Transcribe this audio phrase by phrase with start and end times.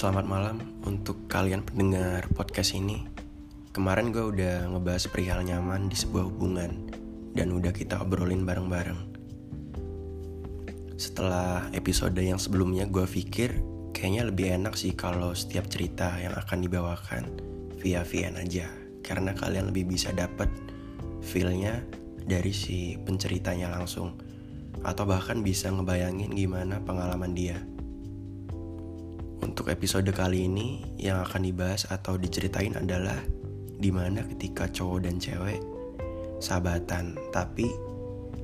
[0.00, 0.56] Selamat malam
[0.88, 3.04] untuk kalian pendengar podcast ini.
[3.76, 6.88] Kemarin gue udah ngebahas perihal nyaman di sebuah hubungan
[7.36, 8.96] dan udah kita obrolin bareng-bareng.
[10.96, 13.60] Setelah episode yang sebelumnya gue pikir
[13.92, 17.24] kayaknya lebih enak sih kalau setiap cerita yang akan dibawakan
[17.76, 18.72] via VN aja
[19.04, 20.48] karena kalian lebih bisa dapet
[21.20, 21.76] feelnya
[22.24, 24.16] dari si penceritanya langsung
[24.80, 27.60] atau bahkan bisa ngebayangin gimana pengalaman dia.
[29.50, 33.18] Untuk episode kali ini yang akan dibahas atau diceritain adalah
[33.82, 35.58] di mana ketika cowok dan cewek
[36.38, 37.66] sahabatan, tapi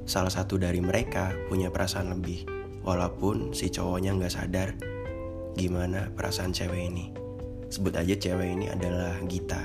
[0.03, 2.43] salah satu dari mereka punya perasaan lebih,
[2.83, 4.75] walaupun si cowoknya nggak sadar
[5.55, 7.15] gimana perasaan cewek ini.
[7.71, 9.63] Sebut aja cewek ini adalah Gita.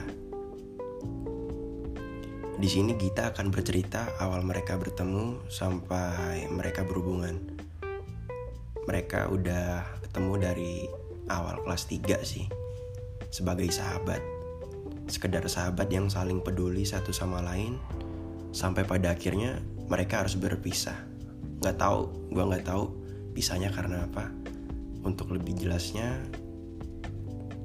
[2.54, 7.34] Di sini Gita akan bercerita awal mereka bertemu sampai mereka berhubungan.
[8.86, 11.01] Mereka udah ketemu dari
[11.32, 12.46] awal kelas 3 sih.
[13.32, 14.20] Sebagai sahabat.
[15.08, 17.80] Sekedar sahabat yang saling peduli satu sama lain.
[18.52, 20.96] Sampai pada akhirnya mereka harus berpisah.
[21.64, 22.92] Nggak tahu gue nggak tahu
[23.32, 24.28] pisahnya karena apa.
[25.02, 26.20] Untuk lebih jelasnya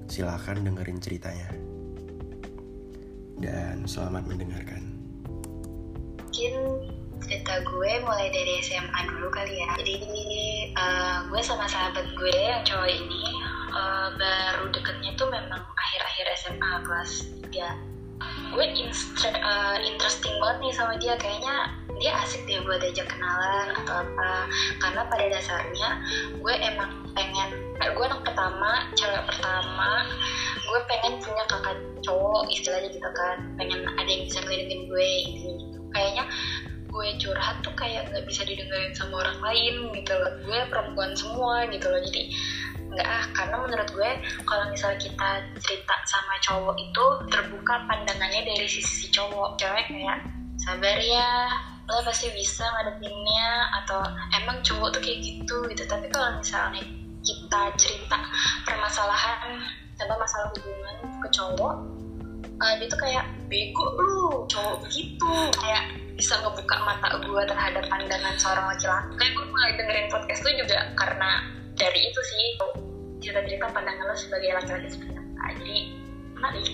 [0.06, 1.50] silahkan dengerin ceritanya.
[3.36, 4.82] Dan selamat mendengarkan.
[6.24, 6.54] Mungkin
[7.26, 9.70] cerita gue mulai dari SMA dulu kali ya.
[9.76, 9.96] Jadi
[10.78, 13.25] uh, gue sama sahabat gue yang cowok ini
[13.76, 17.12] uh, baru deketnya tuh memang akhir-akhir SMA kelas
[17.52, 17.96] 3
[18.56, 21.14] gue uh, interesting banget nih sama dia.
[21.20, 21.54] Kayaknya
[22.00, 24.32] dia asik deh buat diajak kenalan atau apa.
[24.80, 25.88] Karena pada dasarnya
[26.40, 30.08] gue emang pengen gue anak pertama cewek pertama.
[30.64, 33.36] Gue pengen punya kakak cowok istilahnya gitu kan.
[33.60, 35.78] Pengen ada yang bisa ngelindungin gue gitu.
[35.92, 36.24] Kayaknya
[36.86, 40.32] gue curhat tuh kayak nggak bisa didengarin sama orang lain gitu loh.
[40.48, 42.00] Gue perempuan semua gitu loh.
[42.00, 42.32] Jadi
[42.96, 44.10] nggak ah karena menurut gue
[44.48, 45.28] kalau misalnya kita
[45.60, 49.60] cerita sama cowok itu terbuka pandangannya dari sisi cowok.
[49.60, 50.24] Cewek kayak
[50.56, 51.52] sabar ya
[51.86, 54.00] lo pasti bisa ngadepinnya atau
[54.42, 55.82] emang cowok tuh kayak gitu gitu.
[55.84, 56.82] Tapi kalau misalnya
[57.20, 58.18] kita cerita
[58.64, 59.60] permasalahan
[59.96, 61.74] coba masalah hubungan ke cowok
[62.60, 65.32] uh, dia tuh kayak bego lu cowok begitu.
[65.60, 65.84] Kayak
[66.16, 69.12] bisa ngebuka mata gue terhadap pandangan seorang laki-laki.
[69.20, 71.30] Kayak gue mulai dengerin podcast lu juga karena
[71.76, 72.44] dari itu sih
[73.26, 75.44] cerita-cerita pandangan lo sebagai laki-laki seperti apa.
[75.58, 75.78] Jadi
[76.38, 76.66] menarik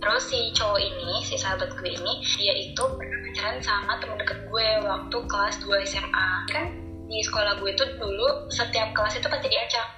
[0.00, 4.38] terus si cowok ini si sahabat gue ini dia itu pernah pacaran sama temen deket
[4.48, 6.66] gue waktu kelas 2 SMA kan
[7.04, 9.88] di sekolah gue tuh dulu setiap kelas itu pasti diacak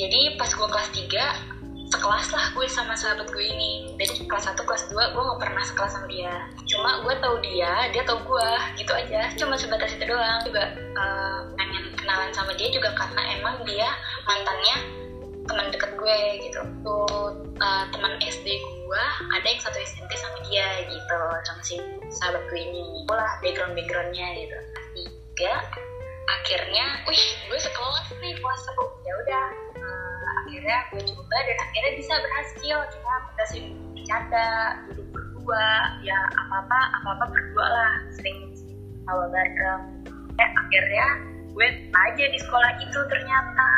[0.00, 1.56] jadi pas gue kelas 3
[1.86, 3.94] sekelas lah gue sama sahabat gue ini.
[3.94, 6.34] Jadi kelas 1, kelas 2 gue gak pernah sekelas sama dia.
[6.66, 9.30] Cuma gue tahu dia, dia tahu gue gitu aja.
[9.38, 10.42] Cuma sebatas itu doang.
[10.42, 13.86] Juga uh, pengen kenalan sama dia juga karena emang dia
[14.26, 15.05] mantannya
[15.46, 16.60] teman deket gue gitu.
[16.82, 18.46] Tuh uh, teman SD
[18.86, 21.76] gue ada yang satu SMP sama dia gitu sama si
[22.20, 23.06] sahabat gue ini.
[23.10, 24.56] Lah background backgroundnya gitu.
[24.94, 25.54] Tiga
[26.26, 29.46] akhirnya wih gue sekelas nih kelas seru ya udah
[29.78, 32.76] uh, akhirnya gue coba dan akhirnya bisa berhasil.
[32.90, 33.62] Kita berhasil
[33.94, 34.48] bercanda
[34.90, 35.66] duduk berdua.
[36.02, 37.92] Ya apa apa apa apa berdua lah.
[38.18, 38.52] Sering
[39.06, 39.82] tawa bareng.
[40.36, 41.06] Eh, akhirnya
[41.56, 43.68] gue aja di sekolah itu ternyata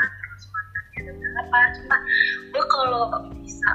[1.49, 1.61] apa.
[1.81, 1.97] Cuma
[2.53, 3.05] gue kalau
[3.41, 3.71] bisa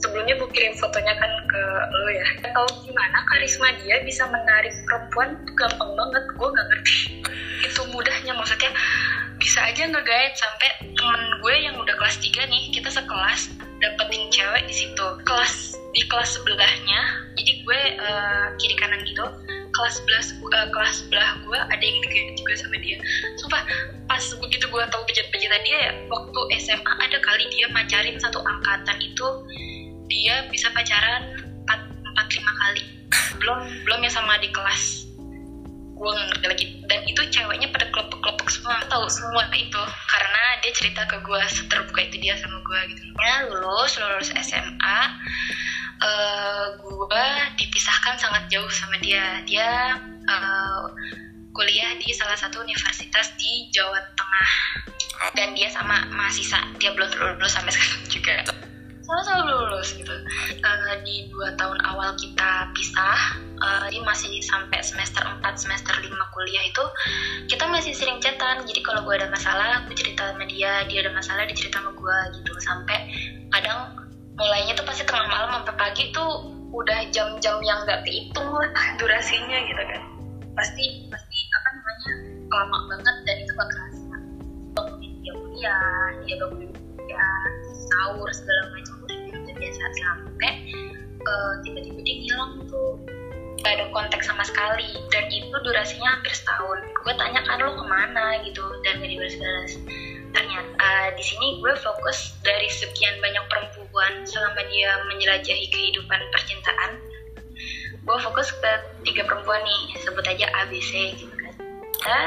[0.00, 1.62] sebelumnya gue kirim fotonya kan ke
[1.92, 2.26] lo ya.
[2.48, 6.24] Tahu gimana karisma dia bisa menarik perempuan tuh gampang banget.
[6.40, 6.98] Gue gak ngerti
[7.68, 8.32] itu mudahnya.
[8.32, 8.72] Maksudnya
[9.36, 12.64] bisa aja ngegait sampai temen gue yang udah kelas 3 nih.
[12.72, 13.52] Kita sekelas
[13.84, 15.06] dapetin cewek di situ.
[15.28, 17.00] Kelas di kelas sebelahnya.
[17.36, 19.28] Jadi gue uh, kiri kanan gitu
[19.72, 20.22] kelas sebelah
[20.52, 22.98] uh, kelas sebelah gue ada yang deket juga sama dia.
[23.40, 23.62] Sumpah
[24.06, 28.98] pas begitu gue tahu bejat-bejatan dia ya waktu SMA ada kali dia macarin satu angkatan
[29.00, 29.26] itu
[30.12, 32.84] dia bisa pacaran empat empat lima kali.
[33.40, 35.08] Belum belum ya sama di kelas.
[35.96, 36.66] Gue gak ngerti lagi.
[36.90, 39.82] Dan itu ceweknya pada kelompok-kelompok semua tahu semua itu.
[40.10, 43.02] Karena dia cerita ke gue seterbuka itu dia sama gue gitu.
[43.22, 44.98] Ya lulus lulus SMA
[46.00, 47.26] eh, gue
[47.60, 49.42] dipisahkan sangat jauh sama dia.
[49.44, 50.84] Dia uh,
[51.52, 54.50] kuliah di salah satu universitas di Jawa Tengah.
[55.38, 56.60] Dan dia sama mahasiswa.
[56.82, 58.36] Dia belum lulus sampai sekarang juga.
[59.02, 60.14] Sama-sama belum lulus gitu.
[60.62, 66.06] Uh, di dua tahun awal kita pisah uh, dia masih sampai semester 4 semester 5
[66.34, 66.84] kuliah itu
[67.50, 68.66] kita masih sering chatan.
[68.66, 70.86] Jadi kalau gue ada masalah gue cerita sama dia.
[70.90, 72.52] Dia ada masalah dia cerita sama gue gitu.
[72.62, 72.98] Sampai
[73.52, 74.01] kadang
[74.36, 79.58] mulainya tuh pasti tengah malam sampai pagi tuh udah jam-jam yang gak kehitung lah durasinya
[79.68, 80.02] gitu kan.
[80.56, 82.12] Pasti pasti apa namanya
[82.52, 84.16] lama banget dan itu gak kerasa.
[84.72, 86.72] Bangunin dia kuliah dia bangunin
[87.08, 87.28] ya
[87.92, 90.52] sahur segala macam udah biasa sampai
[91.28, 92.96] uh, tiba-tiba dia ngilang tuh.
[93.62, 96.78] Gak ada kontak sama sekali dan itu durasinya hampir setahun.
[97.04, 98.40] Gue tanya kan lo ke mana?
[98.48, 98.64] gitu.
[98.82, 99.72] Dan gak dibalas-balas
[100.32, 107.12] ternyata uh, di sini gue fokus dari sekian banyak perempuan selama dia menjelajahi kehidupan percintaan
[108.02, 108.72] gue fokus ke
[109.06, 111.54] tiga perempuan nih sebut aja ABC gitu kan.
[111.94, 112.20] Kita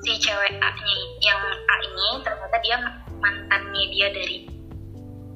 [0.00, 2.76] si cewek A nya yang A ini ternyata dia
[3.20, 4.48] mantannya dia dari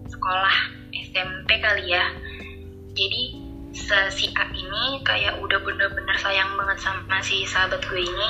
[0.08, 0.56] sekolah
[0.96, 2.08] SMP kali ya.
[2.96, 3.22] Jadi
[4.12, 8.28] si A ini kayak udah bener-bener sayang banget sama si sahabat gue ini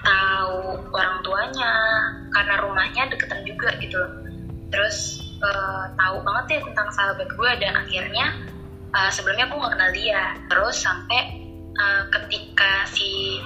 [0.00, 1.72] tahu orang tuanya
[2.32, 4.00] karena rumahnya deketan juga gitu
[4.70, 8.26] terus uh, tahu banget ya tentang sahabat gue dan akhirnya
[8.94, 10.22] uh, sebelumnya aku gak kenal dia.
[10.46, 11.22] Terus sampai
[11.74, 13.40] uh, ketika si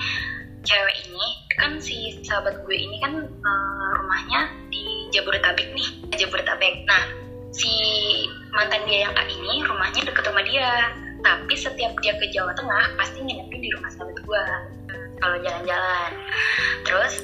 [0.64, 6.84] cewek ini kan si sahabat gue ini kan uh, rumahnya di Jabodetabek nih Jabodetabek.
[6.88, 7.04] Nah
[7.54, 7.70] si
[8.50, 10.92] mantan dia yang A ini rumahnya deket sama dia.
[11.24, 14.42] Tapi setiap dia ke Jawa Tengah pasti nginepin di rumah sahabat gue
[15.18, 16.10] kalau jalan-jalan.
[16.84, 17.14] Terus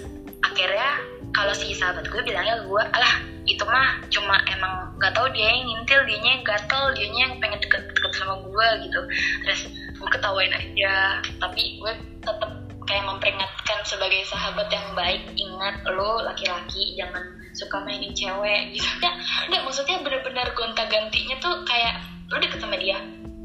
[0.41, 0.91] akhirnya
[1.31, 3.15] kalau si sahabat gue bilangnya gue alah
[3.47, 7.59] itu mah cuma emang gak tau dia yang ngintil dia yang gatel dia yang pengen
[7.63, 9.01] deket-deket sama gue gitu.
[9.47, 9.61] Terus
[9.97, 11.23] gue ketawain aja.
[11.39, 12.51] Tapi gue tetap
[12.91, 17.23] kayak memperingatkan sebagai sahabat yang baik ingat lo laki-laki jangan
[17.55, 18.89] suka mainin cewek gitu.
[19.05, 19.13] Ya
[19.47, 22.99] nggak maksudnya bener-bener gonta gantinya tuh kayak lo deket sama dia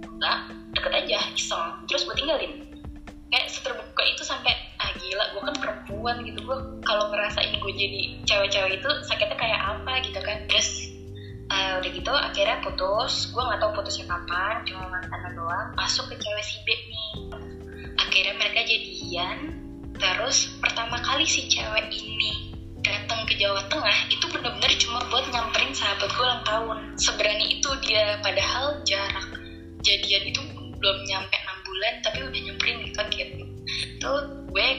[0.06, 0.38] enggak
[0.74, 1.66] deket aja iseng.
[1.86, 2.52] Terus gue tinggalin
[3.32, 6.40] kayak seterbuka itu sampai ah gila gue kan perempuan gitu.
[6.46, 10.38] Gue kalau ngerasain gue jadi cewek-cewek itu sakitnya kayak apa gitu kan.
[10.50, 10.70] Terus
[11.50, 13.34] uh, udah gitu akhirnya putus.
[13.34, 15.68] Gue nggak tahu putusnya kapan cuma mantan doang.
[15.74, 17.12] Masuk ke cewek si B nih.
[17.98, 19.38] Akhirnya mereka jadian.
[19.96, 22.52] Terus pertama kali si cewek ini
[22.84, 26.78] datang ke Jawa Tengah itu benar-benar cuma buat nyamperin sahabat gue ulang tahun.
[27.00, 29.40] Seberani itu dia padahal jarak
[29.82, 30.42] jadian itu
[30.78, 31.35] belum nyampe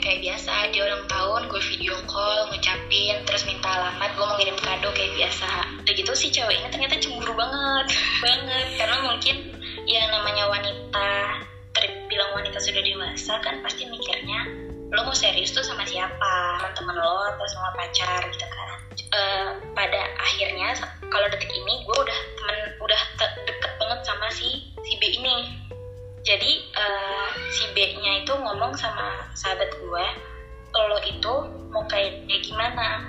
[0.06, 4.55] kayak biasa dia ulang tahun gue video call ngucapin terus minta alamat gue mau ngirim
[4.62, 5.50] kado kayak biasa.
[5.82, 7.91] Udah gitu si cewek ini ternyata cemburu banget.
[8.23, 9.37] Banget karena mungkin
[9.91, 11.11] ya namanya wanita
[11.75, 14.47] terbilang wanita sudah dewasa kan pasti mikirnya
[14.94, 16.62] lo mau serius tuh sama siapa?
[16.62, 18.23] Teman-teman lo atau sama pacar?
[18.31, 18.79] Gitu kan.
[19.11, 20.70] Uh, pada akhirnya
[21.11, 23.00] kalau detik ini gue udah temen udah
[23.43, 25.66] deket banget sama si si B ini
[26.26, 30.06] jadi uh, si B-nya itu ngomong sama sahabat gue
[30.76, 31.34] lo itu
[31.73, 33.00] mau kayak gimana?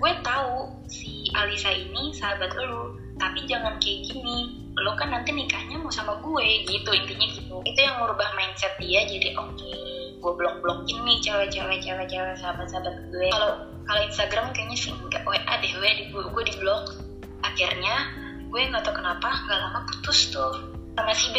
[0.00, 4.70] Gue tahu si Alisa ini sahabat lo tapi jangan kayak gini.
[4.78, 7.60] Lo kan nanti nikahnya mau sama gue gitu intinya gitu.
[7.66, 12.94] Itu yang merubah mindset dia jadi oke okay, gue blok blokin nih cewek-cewek cewek-cewek sahabat-sahabat
[13.10, 13.28] gue.
[13.34, 16.96] Kalau kalau Instagram kayaknya sih nggak WA deh gue di gue di blok.
[17.44, 18.08] Akhirnya
[18.48, 20.69] gue nggak tau kenapa nggak lama putus tuh
[21.00, 21.38] sama si B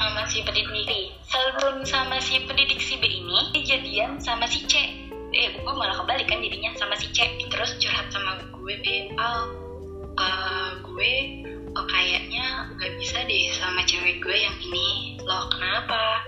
[0.00, 4.80] sama si pendidik sebelum sama si pendidik si B ini kejadian sama si C.
[5.28, 7.36] Eh gue malah kebalik kan jadinya sama si C.
[7.52, 9.12] Terus curhat sama gue B.
[9.20, 9.44] Ah
[10.16, 11.12] uh, gue
[11.76, 15.20] oh, kayaknya nggak bisa deh sama cewek gue yang ini.
[15.20, 16.24] Loh kenapa?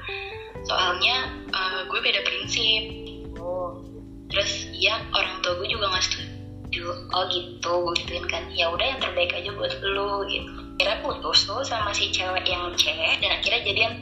[0.69, 2.93] Soalnya uh, gue beda prinsip.
[3.41, 3.81] Oh.
[4.29, 6.93] Terus ya orang tua gue juga nggak setuju.
[7.17, 7.72] Oh gitu
[8.05, 8.53] gituin kan.
[8.53, 12.69] Ya udah yang terbaik aja buat lu gitu akhirnya putus tuh sama si cewek yang
[12.77, 13.93] C dan akhirnya jadian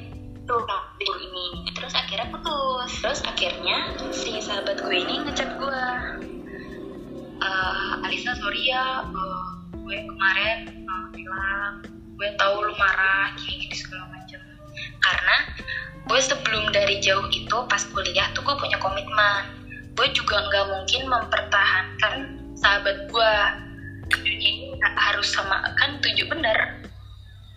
[0.42, 0.58] tuh
[0.98, 1.70] di ini.
[1.70, 2.90] Terus akhirnya putus.
[2.98, 5.82] Terus akhirnya si sahabat gue ini ngechat gue
[7.38, 11.86] uh, Alisa sorry ya uh, gue kemarin uh, bilang
[12.18, 14.42] gue tahu lu marah gini gini segala macam.
[14.98, 15.36] Karena
[16.10, 19.62] gue sebelum dari jauh itu pas kuliah tuh gue punya komitmen.
[19.94, 22.14] Gue juga nggak mungkin mempertahankan
[22.58, 23.32] sahabat gue
[24.92, 26.84] harus sama kan tujuh bener.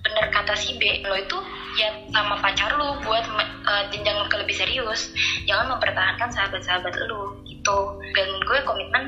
[0.05, 1.38] Bener kata si B lo itu
[1.75, 3.27] ya sama pacar lo buat
[3.67, 5.12] uh, jenjang ke lebih serius.
[5.46, 8.00] Jangan mempertahankan sahabat-sahabat lo gitu.
[8.15, 9.03] Dan gue komitmen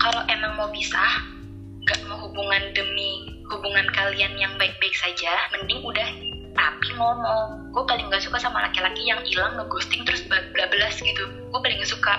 [0.00, 1.26] kalau emang mau pisah
[1.88, 6.08] gak mau hubungan demi hubungan kalian yang baik-baik saja mending udah
[6.58, 11.24] tapi ngomong gue paling gak suka sama laki-laki yang hilang ngeghosting terus belas gitu.
[11.54, 12.18] Gue paling gak suka.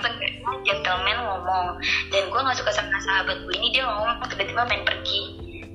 [0.64, 1.76] Gentleman ngomong.
[2.08, 5.20] Dan gue gak suka sama sahabat gue ini dia ngomong tiba-tiba main pergi.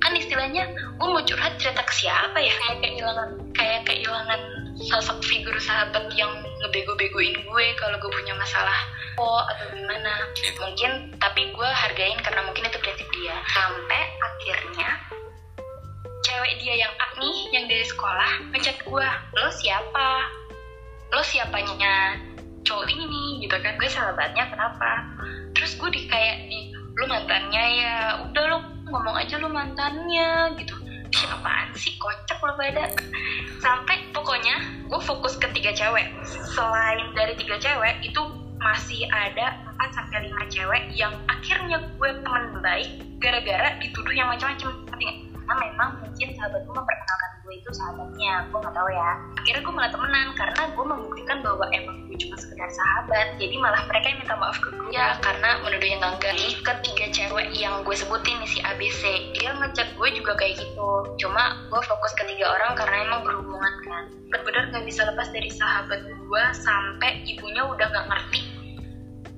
[0.01, 2.53] Kan istilahnya gue mau curhat cerita ke siapa ya?
[2.57, 4.41] Kayak kehilangan kayak kehilangan
[4.75, 6.29] sosok figur sahabat yang
[6.65, 8.89] ngebego-begoin gue kalau gue punya masalah.
[9.21, 10.33] Oh atau gimana.
[10.57, 13.37] Mungkin tapi gue hargain karena mungkin itu prinsip dia.
[13.53, 14.89] Sampai akhirnya
[16.25, 20.09] cewek dia yang A nih yang dari sekolah ngechat gue lo siapa?
[21.13, 22.17] Lo siapanya
[22.65, 25.05] cowok ini gitu kan gue sahabatnya kenapa?
[25.53, 27.93] Terus gue di kayak di lo mantannya ya
[28.25, 28.57] udah lo
[28.89, 30.73] ngomong aja lu mantannya gitu.
[31.13, 31.93] Ih, apaan sih?
[32.01, 32.89] Kocak lo pada.
[33.61, 36.09] Sampai pokoknya gue fokus ke tiga cewek.
[36.25, 38.21] Selain dari tiga cewek itu
[38.65, 42.89] masih ada 4 sampai lima cewek yang akhirnya gue teman baik
[43.21, 44.84] gara-gara dituduh yang macam-macam
[45.45, 49.11] karena memang mungkin sahabat gue memperkenalkan gue itu sahabatnya gue nggak tahu ya.
[49.37, 53.37] Akhirnya gue malah temenan karena gue membuktikan bahwa emang gue cuma sekedar sahabat.
[53.37, 56.33] Jadi malah mereka yang minta maaf ke gue ya karena menuduh yang enggak.
[56.65, 59.01] Ketiga cewek yang gue sebutin nih si ABC
[59.37, 60.89] dia ngechat gue juga kayak gitu.
[61.21, 64.03] Cuma gue fokus ke tiga orang karena emang berhubungan kan.
[64.33, 68.41] Benar-benar nggak bisa lepas dari sahabat gue sampai ibunya udah nggak ngerti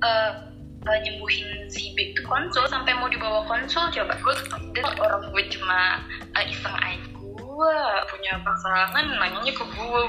[0.00, 0.47] uh,
[0.86, 4.14] uh, nyembuhin si B itu konsul sampai mau dibawa konsul coba.
[4.20, 4.34] Gue
[4.76, 6.02] dan orang gue cuma
[6.36, 7.18] uh, iseng aja
[7.58, 10.02] gue punya pasangan nanyanya ke gue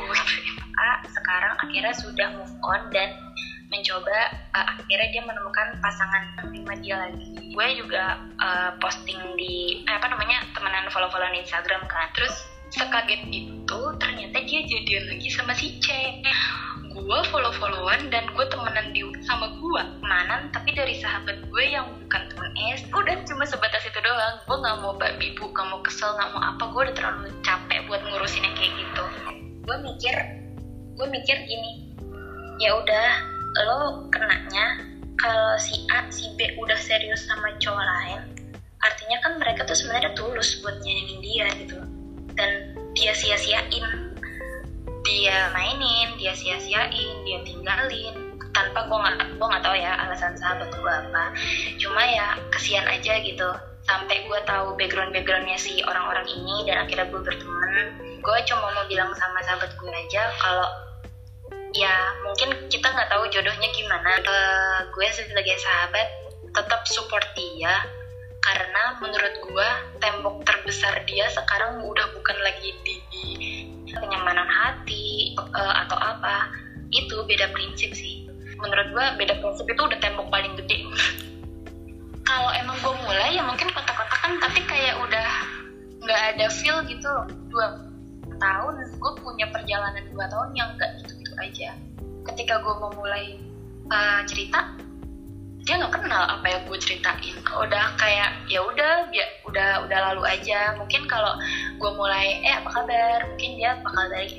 [0.77, 3.09] ah sekarang akhirnya sudah move on dan
[3.73, 7.25] mencoba uh, akhirnya dia menemukan pasangan terima dia lagi.
[7.53, 12.09] Gue juga uh, posting di eh, apa namanya temenan follow follow di Instagram kan.
[12.13, 12.33] Terus
[12.69, 15.89] sekaget itu ternyata dia jadian lagi sama si C
[16.99, 21.87] gue follow followan dan gue temenan di sama gue manan tapi dari sahabat gue yang
[22.03, 24.35] bukan temen es udah cuma sebatas itu doang.
[24.43, 26.63] Gue nggak mau babi nggak mau kesel nggak mau apa.
[26.75, 29.03] Gue udah terlalu capek buat ngurusin yang kayak gitu.
[29.63, 30.15] Gue mikir
[30.99, 31.95] gue mikir gini.
[32.59, 33.09] Ya udah
[33.63, 34.83] lo kenanya
[35.15, 38.21] kalau si A si B udah serius sama cowok lain
[38.79, 41.79] artinya kan mereka tuh sebenarnya tulus buat nyanyiin dia gitu.
[42.35, 44.08] Dan dia sia-siain
[45.09, 48.13] dia mainin dia sia-siain dia tinggalin.
[48.53, 51.23] Tanpa gue nggak gue nggak tahu ya alasan sahabat gue apa.
[51.81, 53.49] Cuma ya kesian aja gitu.
[53.89, 57.97] Sampai gue tahu background backgroundnya si orang-orang ini dan akhirnya gue berteman.
[58.21, 60.69] Gue cuma mau bilang sama sahabat gue aja kalau
[61.73, 61.93] ya
[62.25, 64.21] mungkin kita nggak tahu jodohnya gimana.
[64.21, 66.07] Uh, gue sebagai sahabat
[66.53, 67.73] tetap support dia
[68.39, 72.95] karena menurut gue tembok terbesar dia sekarang udah bukan lagi di
[73.97, 76.53] kenyamanan hati uh, atau apa
[76.93, 78.25] itu beda prinsip sih.
[78.59, 80.85] Menurut gue beda prinsip itu udah tembok paling gede.
[82.29, 85.29] Kalau emang gue mulai ya mungkin kotak-kotakan tapi kayak udah
[86.05, 87.13] nggak ada feel gitu.
[87.49, 87.89] Dua
[88.39, 91.69] tahun gue punya perjalanan dua tahun yang nggak gitu-gitu aja.
[92.29, 93.41] Ketika gue mau mulai
[93.89, 94.77] uh, cerita
[95.65, 97.35] dia nggak kenal apa yang gue ceritain.
[97.45, 98.68] Udah kayak ya ya
[99.89, 100.77] udah lalu aja.
[100.77, 101.33] Mungkin kalau
[101.81, 103.25] gue mulai eh apa kabar?
[103.33, 104.37] Mungkin dia bakal dari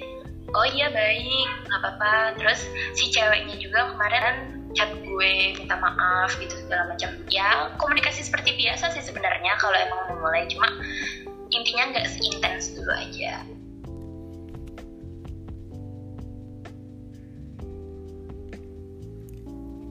[0.55, 2.39] oh iya baik nggak apa-apa.
[2.39, 2.63] Terus
[2.95, 7.11] si ceweknya juga kemarin chat gue minta maaf gitu segala macam.
[7.27, 10.47] Ya komunikasi seperti biasa sih sebenarnya kalau emang mau mulai.
[10.47, 10.71] Cuma
[11.51, 13.43] intinya nggak seintens dulu aja.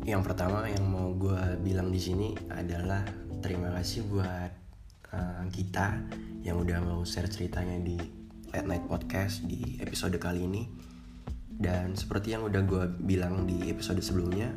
[0.10, 3.06] Yang pertama yang mau gue bilang di sini adalah
[3.46, 4.59] terima kasih buat
[5.14, 6.02] uh, kita
[6.46, 7.98] yang udah mau share ceritanya di
[8.50, 10.64] Late Night Podcast di episode kali ini.
[11.60, 14.56] Dan seperti yang udah gue bilang di episode sebelumnya,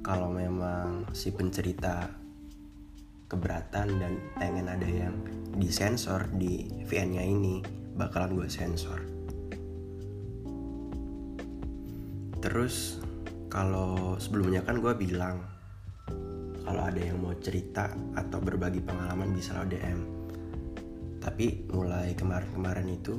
[0.00, 2.08] kalau memang si pencerita
[3.28, 5.14] keberatan dan pengen ada yang
[5.60, 7.60] disensor di VN-nya ini,
[7.92, 8.98] bakalan gue sensor.
[12.40, 13.00] Terus
[13.52, 15.53] kalau sebelumnya kan gue bilang
[16.64, 20.24] kalau ada yang mau cerita atau berbagi pengalaman bisa lo DM
[21.24, 23.16] tapi mulai kemarin-kemarin itu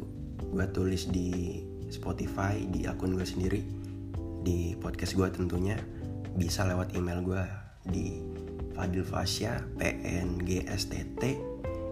[0.53, 3.61] gue tulis di Spotify di akun gue sendiri
[4.45, 5.77] di podcast gue tentunya
[6.37, 7.43] bisa lewat email gue
[7.89, 8.21] di
[8.77, 10.91] fadilfasya pngst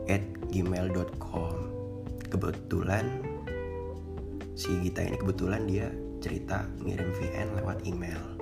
[0.05, 1.53] at gmail.com
[2.29, 3.05] kebetulan
[4.53, 5.89] si Gita ini kebetulan dia
[6.21, 8.32] cerita ngirim VN lewat email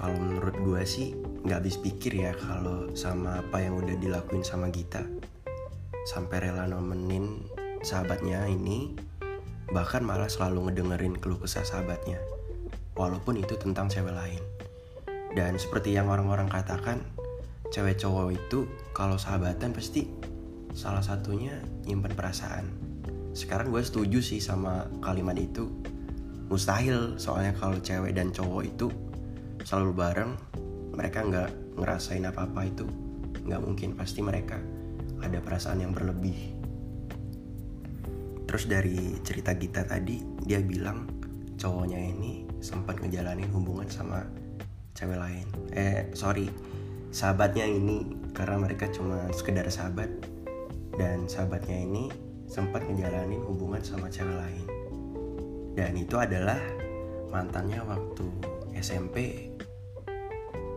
[0.00, 1.12] kalau menurut gue sih
[1.44, 5.04] nggak habis pikir ya kalau sama apa yang udah dilakuin sama Gita.
[6.08, 7.44] Sampai rela nemenin
[7.84, 8.96] sahabatnya ini
[9.68, 12.16] bahkan malah selalu ngedengerin keluh kesah sahabatnya.
[12.96, 14.40] Walaupun itu tentang cewek lain.
[15.36, 17.04] Dan seperti yang orang-orang katakan
[17.68, 18.64] cewek cowok itu
[18.96, 20.08] kalau sahabatan pasti
[20.72, 22.72] salah satunya nyimpen perasaan.
[23.36, 25.68] Sekarang gue setuju sih sama kalimat itu.
[26.48, 28.88] Mustahil soalnya kalau cewek dan cowok itu
[29.64, 30.32] selalu bareng
[30.94, 31.50] mereka nggak
[31.80, 32.86] ngerasain apa apa itu.
[33.46, 34.60] Nggak mungkin pasti mereka
[35.20, 36.56] ada perasaan yang berlebih.
[38.48, 41.06] Terus dari cerita kita tadi dia bilang
[41.54, 44.26] cowoknya ini sempat ngejalanin hubungan sama
[44.96, 45.46] cewek lain.
[45.70, 46.50] Eh sorry
[47.14, 50.10] sahabatnya ini karena mereka cuma sekedar sahabat
[50.98, 52.10] dan sahabatnya ini
[52.50, 54.66] sempat ngejalanin hubungan sama cewek lain.
[55.78, 56.58] Dan itu adalah
[57.30, 58.26] mantannya waktu
[58.76, 59.48] SMP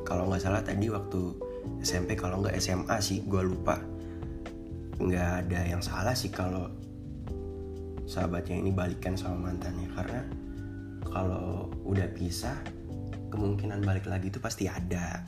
[0.04, 1.34] kalau nggak salah tadi waktu
[1.82, 3.80] SMP kalau nggak SMA sih gue lupa.
[5.02, 6.70] Nggak ada yang salah sih kalau
[8.06, 9.90] sahabatnya ini balikan sama mantannya.
[9.96, 10.22] Karena
[11.08, 12.56] kalau udah pisah
[13.34, 15.24] kemungkinan balik lagi itu pasti ada.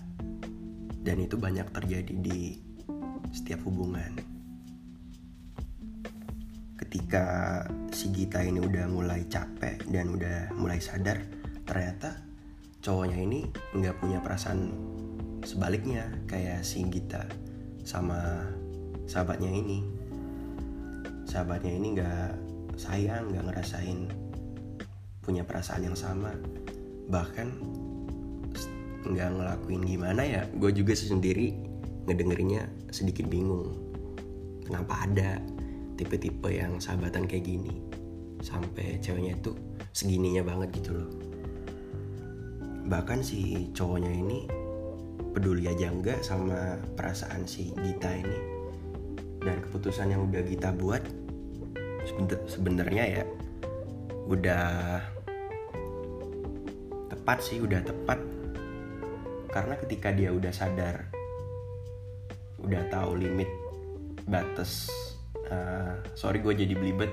[1.05, 2.62] Dan itu banyak terjadi di
[3.34, 4.35] setiap hubungan
[6.96, 7.60] ketika
[7.92, 11.20] si Gita ini udah mulai capek dan udah mulai sadar
[11.68, 12.24] ternyata
[12.80, 14.72] cowoknya ini nggak punya perasaan
[15.44, 17.28] sebaliknya kayak si Gita
[17.84, 18.48] sama
[19.12, 19.84] sahabatnya ini.
[21.28, 22.32] Sahabatnya ini nggak
[22.80, 24.08] sayang nggak ngerasain
[25.20, 26.32] punya perasaan yang sama.
[27.12, 27.48] Bahkan
[29.04, 31.60] nggak ngelakuin gimana ya gue juga sendiri
[32.08, 33.75] ngedengerinnya sedikit bingung.
[34.64, 35.44] Kenapa ada
[35.96, 37.82] tipe-tipe yang sahabatan kayak gini.
[38.44, 39.56] Sampai ceweknya itu
[39.96, 41.12] segininya banget gitu loh.
[42.86, 44.46] Bahkan si cowoknya ini
[45.34, 48.40] peduli aja enggak sama perasaan si Gita ini.
[49.42, 51.02] Dan keputusan yang udah Gita buat
[52.46, 53.24] sebenarnya ya
[54.30, 55.02] udah
[57.10, 58.20] tepat sih udah tepat.
[59.50, 61.08] Karena ketika dia udah sadar
[62.66, 63.48] udah tahu limit
[64.25, 64.90] batas
[65.52, 67.12] uh, sorry gue jadi belibet.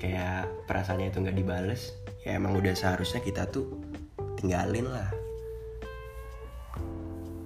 [0.00, 1.94] Kayak perasaannya itu nggak dibales.
[2.24, 3.78] Ya emang udah seharusnya kita tuh
[4.40, 5.10] tinggalin lah.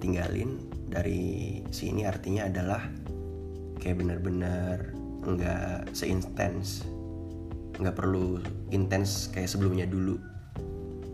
[0.01, 2.81] Tinggalin dari sini artinya adalah
[3.77, 4.95] kayak bener-bener
[5.27, 6.87] nggak seintens.
[7.77, 8.41] Nggak perlu
[8.73, 10.17] intens kayak sebelumnya dulu.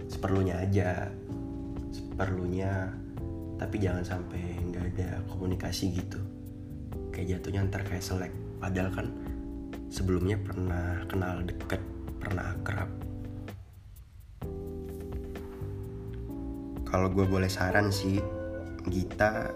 [0.08, 1.10] Seperlunya aja.
[1.92, 2.94] Seperlunya
[3.58, 6.20] tapi jangan sampai nggak ada komunikasi gitu.
[7.10, 9.08] Kayak jatuhnya ntar kayak selek padahal kan
[9.92, 11.84] sebelumnya pernah kenal deket
[12.16, 12.88] pernah akrab.
[16.88, 18.24] Kalau gue boleh saran sih
[18.88, 19.52] Gita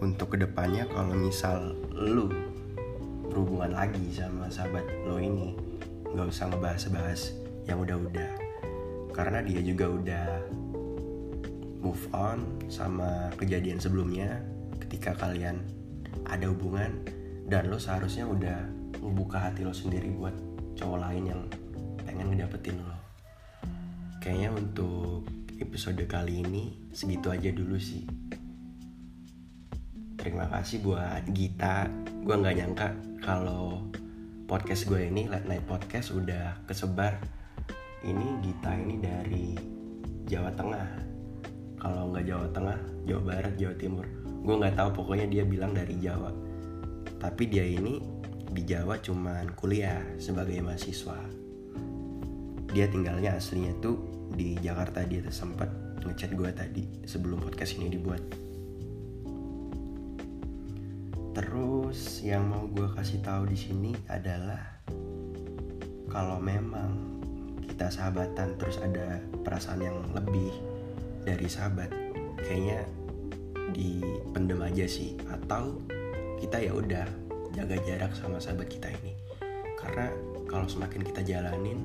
[0.00, 2.32] untuk ke depannya kalau misal lu
[3.28, 5.52] berhubungan lagi sama sahabat lo ini
[6.08, 7.36] nggak usah ngebahas-bahas
[7.68, 8.32] yang udah-udah.
[9.12, 10.28] Karena dia juga udah
[11.84, 14.40] move on sama kejadian sebelumnya
[14.80, 15.60] ketika kalian
[16.24, 17.04] ada hubungan
[17.44, 18.58] dan lo seharusnya udah
[19.04, 20.32] membuka hati lo sendiri buat
[20.80, 21.42] cowok lain yang
[22.08, 22.96] pengen ngedapetin lo.
[24.24, 25.28] Kayaknya untuk
[25.60, 28.08] episode kali ini segitu aja dulu sih.
[30.16, 31.84] Terima kasih buat Gita.
[32.24, 32.88] Gue nggak nyangka
[33.20, 33.84] kalau
[34.48, 37.20] podcast gue ini late night podcast udah kesebar.
[38.04, 39.46] Ini Gita ini dari
[40.24, 40.88] Jawa Tengah.
[41.76, 44.08] Kalau nggak Jawa Tengah Jawa Barat Jawa Timur.
[44.24, 46.43] Gue nggak tahu pokoknya dia bilang dari Jawa
[47.18, 48.00] tapi dia ini
[48.54, 51.18] di Jawa cuman kuliah sebagai mahasiswa.
[52.70, 53.98] Dia tinggalnya aslinya tuh
[54.34, 55.02] di Jakarta.
[55.02, 55.70] Dia sempat
[56.06, 58.22] ngechat gue tadi sebelum podcast ini dibuat.
[61.34, 64.62] Terus yang mau gue kasih tahu di sini adalah
[66.06, 66.94] kalau memang
[67.66, 70.54] kita sahabatan terus ada perasaan yang lebih
[71.26, 71.90] dari sahabat
[72.38, 72.86] kayaknya
[73.74, 75.18] dipendem aja sih.
[75.26, 75.82] Atau
[76.44, 77.08] kita ya udah
[77.56, 79.16] jaga jarak sama sahabat kita ini.
[79.80, 80.12] Karena
[80.44, 81.80] kalau semakin kita jalanin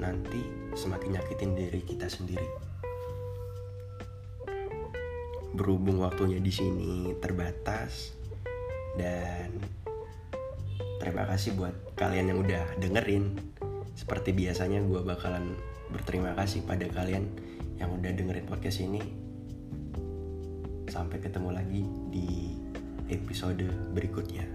[0.00, 0.40] nanti
[0.72, 2.48] semakin nyakitin diri kita sendiri.
[5.52, 8.16] Berhubung waktunya di sini terbatas
[8.96, 9.60] dan
[10.96, 13.36] terima kasih buat kalian yang udah dengerin.
[13.92, 15.60] Seperti biasanya gue bakalan
[15.92, 17.28] berterima kasih pada kalian
[17.76, 19.04] yang udah dengerin podcast ini.
[20.88, 22.59] Sampai ketemu lagi di
[23.10, 24.46] episode berikutnya.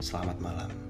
[0.00, 0.89] Selamat malam